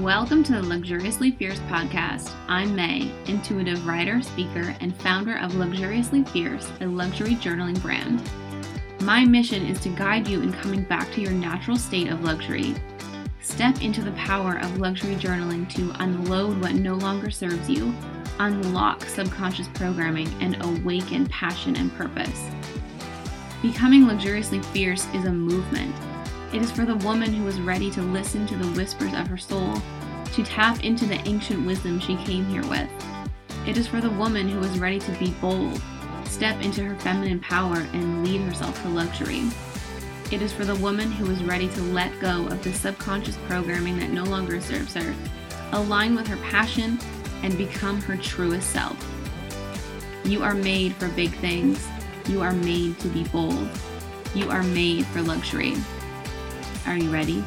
[0.00, 2.32] Welcome to the Luxuriously Fierce podcast.
[2.48, 8.20] I'm May, intuitive writer, speaker, and founder of Luxuriously Fierce, a luxury journaling brand.
[9.02, 12.74] My mission is to guide you in coming back to your natural state of luxury.
[13.40, 17.94] Step into the power of luxury journaling to unload what no longer serves you,
[18.40, 22.50] unlock subconscious programming, and awaken passion and purpose.
[23.62, 25.94] Becoming luxuriously fierce is a movement
[26.52, 29.36] it is for the woman who is ready to listen to the whispers of her
[29.36, 29.74] soul,
[30.32, 32.88] to tap into the ancient wisdom she came here with.
[33.66, 35.80] It is for the woman who is ready to be bold,
[36.24, 39.42] step into her feminine power, and lead herself to luxury.
[40.30, 43.98] It is for the woman who is ready to let go of the subconscious programming
[43.98, 45.14] that no longer serves her,
[45.72, 46.98] align with her passion,
[47.42, 48.96] and become her truest self.
[50.24, 51.86] You are made for big things.
[52.28, 53.68] You are made to be bold.
[54.34, 55.74] You are made for luxury.
[56.86, 57.42] Are you ready?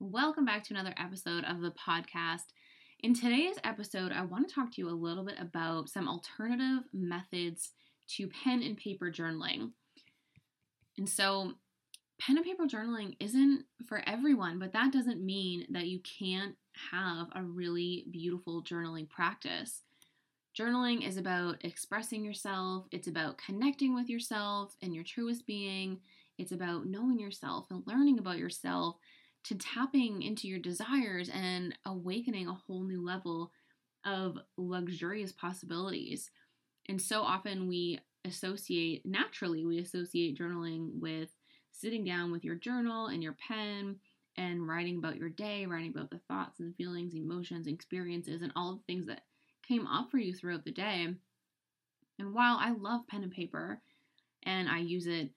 [0.00, 2.46] Welcome back to another episode of the podcast.
[3.04, 6.82] In today's episode, I want to talk to you a little bit about some alternative
[6.92, 7.70] methods
[8.16, 9.70] to pen and paper journaling.
[10.98, 11.52] And so,
[12.20, 16.56] pen and paper journaling isn't for everyone, but that doesn't mean that you can't
[16.90, 19.82] have a really beautiful journaling practice.
[20.58, 26.00] Journaling is about expressing yourself, it's about connecting with yourself and your truest being,
[26.38, 28.96] it's about knowing yourself and learning about yourself
[29.44, 33.52] to tapping into your desires and awakening a whole new level
[34.06, 36.30] of luxurious possibilities.
[36.88, 41.28] And so often we associate, naturally, we associate journaling with
[41.70, 43.96] sitting down with your journal and your pen
[44.38, 48.72] and writing about your day, writing about the thoughts and feelings, emotions, experiences, and all
[48.72, 49.22] the things that
[49.66, 51.08] came up for you throughout the day.
[52.18, 53.80] And while I love pen and paper
[54.42, 55.30] and I use it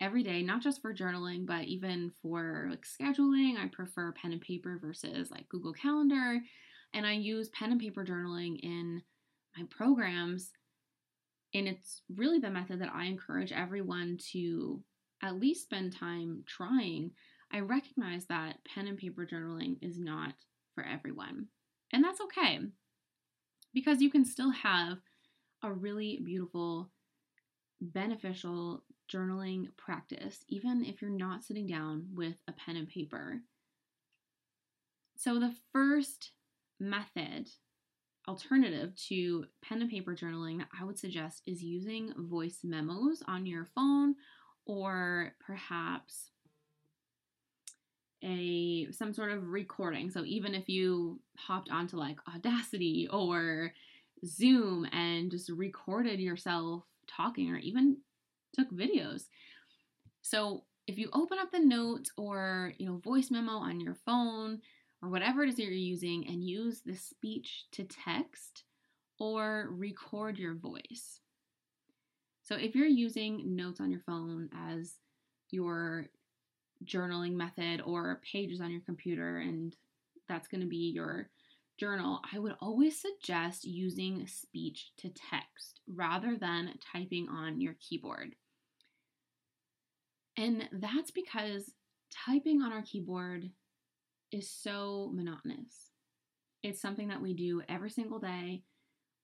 [0.00, 4.40] every day, not just for journaling, but even for like scheduling, I prefer pen and
[4.40, 6.40] paper versus like Google Calendar.
[6.92, 9.02] And I use pen and paper journaling in
[9.56, 10.50] my programs.
[11.54, 14.82] And it's really the method that I encourage everyone to
[15.22, 17.12] at least spend time trying.
[17.50, 20.34] I recognize that pen and paper journaling is not
[20.74, 21.46] for everyone.
[21.92, 22.60] And that's okay
[23.76, 24.96] because you can still have
[25.62, 26.90] a really beautiful,
[27.78, 28.82] beneficial
[29.12, 33.42] journaling practice, even if you're not sitting down with a pen and paper.
[35.18, 36.30] So, the first
[36.80, 37.50] method,
[38.26, 43.44] alternative to pen and paper journaling, that I would suggest is using voice memos on
[43.44, 44.14] your phone
[44.64, 46.30] or perhaps
[48.22, 50.10] a some sort of recording.
[50.10, 53.72] So even if you hopped onto like Audacity or
[54.24, 57.98] Zoom and just recorded yourself talking or even
[58.54, 59.24] took videos.
[60.22, 64.60] So if you open up the notes or you know voice memo on your phone
[65.02, 68.64] or whatever it is that you're using and use the speech to text
[69.18, 71.20] or record your voice.
[72.42, 74.94] So if you're using notes on your phone as
[75.50, 76.06] your
[76.84, 79.74] journaling method or pages on your computer and
[80.28, 81.28] that's going to be your
[81.78, 88.34] journal, I would always suggest using speech to text rather than typing on your keyboard.
[90.36, 91.72] And that's because
[92.26, 93.50] typing on our keyboard
[94.32, 95.90] is so monotonous.
[96.62, 98.62] It's something that we do every single day,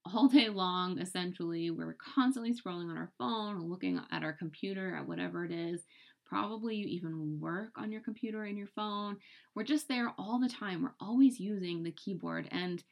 [0.04, 1.70] all day long, essentially.
[1.70, 5.84] We're constantly scrolling on our phone, looking at our computer, at whatever it is.
[6.32, 9.18] Probably you even work on your computer and your phone.
[9.54, 10.82] We're just there all the time.
[10.82, 12.82] We're always using the keyboard and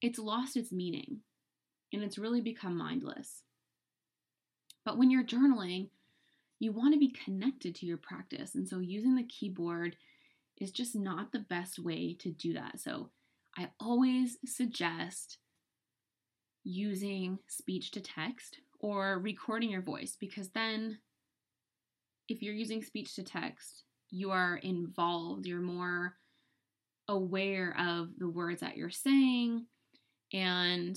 [0.00, 1.22] it's lost its meaning
[1.92, 3.42] and it's really become mindless.
[4.84, 5.88] But when you're journaling,
[6.60, 8.54] you want to be connected to your practice.
[8.54, 9.96] And so using the keyboard
[10.56, 12.78] is just not the best way to do that.
[12.78, 13.10] So
[13.58, 15.38] I always suggest
[16.62, 20.98] using speech to text or recording your voice because then
[22.30, 26.14] if you're using speech to text, you are involved, you're more
[27.08, 29.66] aware of the words that you're saying,
[30.32, 30.96] and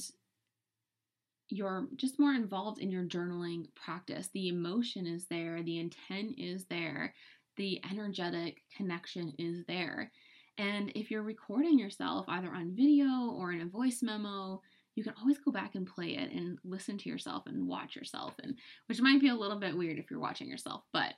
[1.50, 4.30] you're just more involved in your journaling practice.
[4.34, 7.14] The emotion is there, the intent is there,
[7.58, 10.12] the energetic connection is there.
[10.58, 14.62] And if you're recording yourself either on video or in a voice memo,
[14.96, 18.34] you can always go back and play it and listen to yourself and watch yourself
[18.44, 18.56] and
[18.88, 21.14] which might be a little bit weird if you're watching yourself but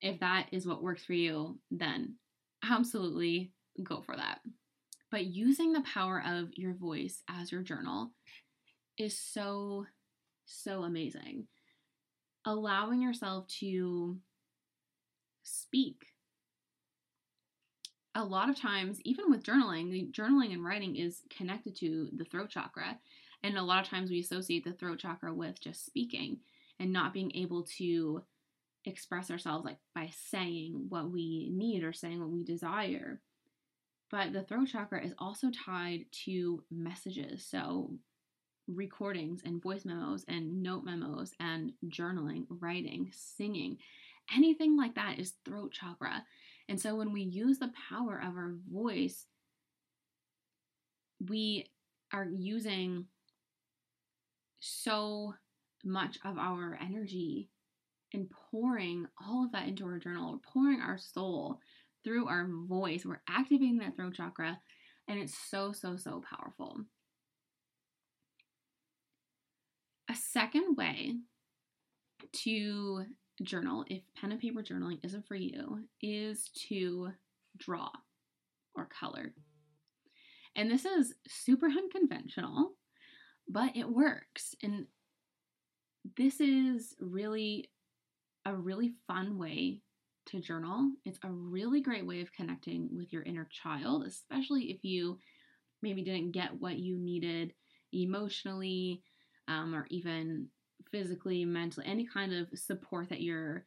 [0.00, 2.14] if that is what works for you then
[2.70, 3.52] absolutely
[3.82, 4.40] go for that.
[5.10, 8.12] But using the power of your voice as your journal
[8.98, 9.86] is so
[10.46, 11.46] so amazing.
[12.44, 14.18] Allowing yourself to
[15.42, 15.96] speak
[18.16, 22.48] a lot of times, even with journaling, journaling and writing is connected to the throat
[22.48, 22.98] chakra.
[23.42, 26.38] And a lot of times we associate the throat chakra with just speaking
[26.80, 28.22] and not being able to
[28.86, 33.20] express ourselves like by saying what we need or saying what we desire.
[34.10, 37.44] But the throat chakra is also tied to messages.
[37.44, 37.92] So
[38.66, 43.76] recordings and voice memos and note memos and journaling, writing, singing,
[44.34, 46.24] anything like that is throat chakra.
[46.68, 49.26] And so when we use the power of our voice,
[51.28, 51.66] we
[52.12, 53.06] are using
[54.60, 55.34] so
[55.84, 57.48] much of our energy
[58.12, 60.32] and pouring all of that into our journal.
[60.32, 61.60] We're pouring our soul
[62.04, 63.04] through our voice.
[63.04, 64.58] We're activating that throat chakra,
[65.08, 66.80] and it's so, so, so powerful.
[70.08, 71.16] A second way
[72.44, 73.04] to
[73.42, 77.10] journal, if pen and paper journaling isn't for you, is to
[77.56, 77.90] draw
[78.74, 79.34] or color.
[80.54, 82.72] And this is super unconventional,
[83.48, 84.54] but it works.
[84.62, 84.86] And
[86.16, 87.70] this is really
[88.44, 89.82] a really fun way
[90.26, 90.90] to journal.
[91.04, 95.18] It's a really great way of connecting with your inner child, especially if you
[95.82, 97.52] maybe didn't get what you needed
[97.92, 99.02] emotionally
[99.48, 100.48] um, or even
[100.90, 103.64] physically, mentally, any kind of support that you're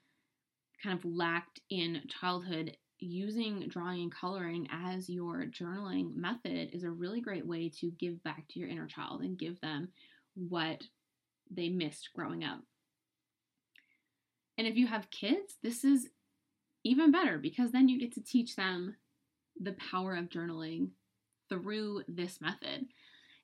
[0.83, 2.75] kind of lacked in childhood.
[3.01, 8.21] Using drawing and coloring as your journaling method is a really great way to give
[8.23, 9.87] back to your inner child and give them
[10.35, 10.83] what
[11.49, 12.59] they missed growing up.
[14.57, 16.09] And if you have kids, this is
[16.83, 18.97] even better because then you get to teach them
[19.57, 20.89] the power of journaling
[21.47, 22.87] through this method.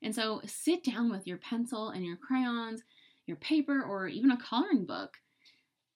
[0.02, 2.84] And so sit down with your pencil and your crayons,
[3.28, 5.18] your paper, or even a coloring book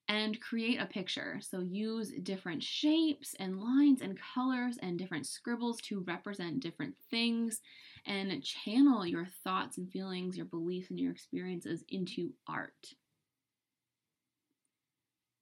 [0.09, 1.39] and create a picture.
[1.39, 7.61] So use different shapes and lines and colors and different scribbles to represent different things
[8.07, 12.73] and channel your thoughts and feelings, your beliefs and your experiences into art.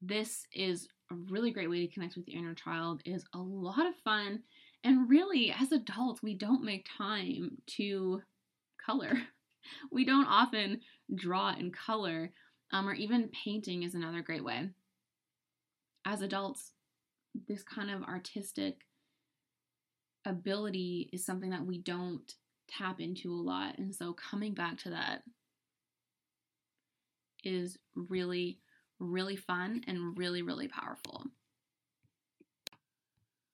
[0.02, 3.88] This is a really great way to connect with your inner child is a lot
[3.88, 4.44] of fun
[4.84, 8.22] and really as adults we don't make time to
[8.86, 9.18] color
[9.92, 10.82] we don't often
[11.14, 12.32] draw and color
[12.72, 14.70] um, or even painting is another great way
[16.06, 16.74] as adults
[17.48, 18.86] this kind of artistic
[20.26, 22.36] ability is something that we don't
[22.68, 25.24] tap into a lot and so coming back to that
[27.44, 28.60] is really
[29.00, 31.24] really fun and really, really powerful.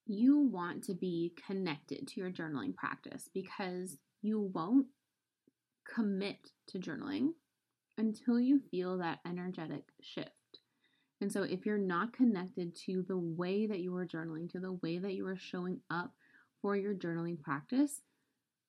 [0.06, 4.88] You want to be connected to your journaling practice because you won't
[5.86, 7.30] commit to journaling
[7.98, 10.30] until you feel that energetic shift.
[11.22, 14.74] And so, if you're not connected to the way that you are journaling, to the
[14.74, 16.12] way that you are showing up
[16.62, 18.02] for your journaling practice,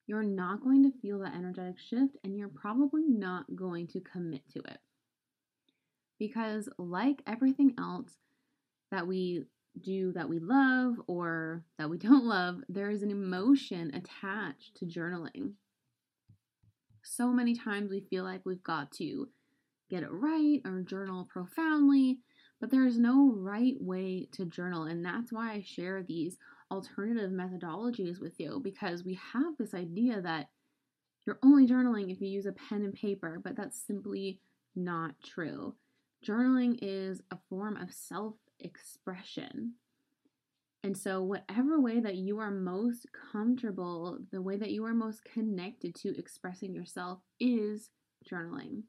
[0.07, 4.47] you're not going to feel that energetic shift and you're probably not going to commit
[4.51, 4.77] to it.
[6.17, 8.11] Because, like everything else
[8.91, 9.45] that we
[9.81, 14.85] do that we love or that we don't love, there is an emotion attached to
[14.85, 15.53] journaling.
[17.07, 19.29] So many times we feel like we've got to
[19.91, 22.17] get it right or journal profoundly,
[22.59, 24.83] but there is no right way to journal.
[24.85, 26.37] And that's why I share these
[26.71, 30.47] alternative methodologies with you because we have this idea that
[31.27, 34.39] you're only journaling if you use a pen and paper, but that's simply
[34.75, 35.75] not true.
[36.25, 39.73] Journaling is a form of self expression.
[40.85, 45.25] And so, whatever way that you are most comfortable, the way that you are most
[45.25, 47.89] connected to expressing yourself is
[48.31, 48.83] journaling.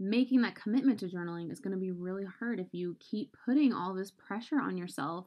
[0.00, 3.72] Making that commitment to journaling is going to be really hard if you keep putting
[3.72, 5.26] all this pressure on yourself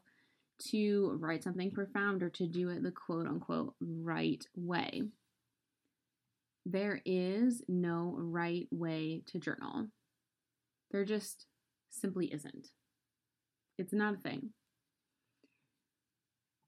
[0.72, 5.04] to write something profound or to do it the quote unquote right way
[6.66, 9.88] there is no right way to journal.
[10.92, 11.48] There just
[11.90, 12.68] simply isn't.
[13.78, 14.50] It's not a thing.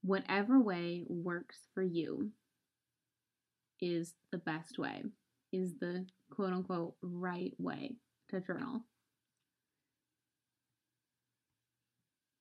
[0.02, 2.32] Whatever way works for you
[3.80, 5.04] is the best way,
[5.52, 7.96] is the quote unquote right way
[8.30, 8.82] to journal.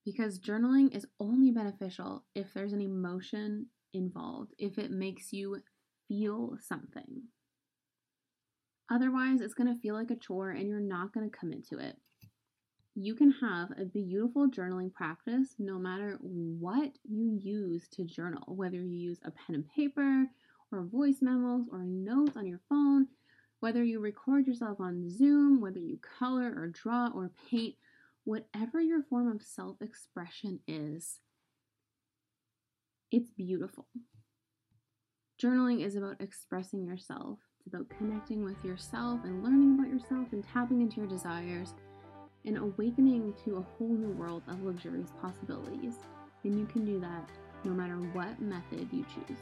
[0.05, 5.59] Because journaling is only beneficial if there's an emotion involved, if it makes you
[6.09, 7.23] feel something.
[8.91, 11.79] Otherwise, it's going to feel like a chore and you're not going to commit to
[11.79, 11.97] it.
[12.95, 18.77] You can have a beautiful journaling practice no matter what you use to journal, whether
[18.77, 20.27] you use a pen and paper,
[20.71, 23.07] or voice memos, or notes on your phone,
[23.61, 27.77] whether you record yourself on Zoom, whether you color or draw or paint,
[28.25, 31.21] whatever your form of self expression is,
[33.11, 33.87] it's beautiful.
[35.43, 40.45] Journaling is about expressing yourself, it's about connecting with yourself and learning about yourself and
[40.45, 41.75] tapping into your desires
[42.45, 45.95] and awakening to a whole new world of luxurious possibilities.
[46.45, 47.29] And you can do that
[47.65, 49.39] no matter what method you choose.